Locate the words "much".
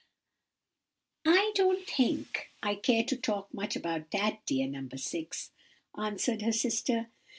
3.53-3.75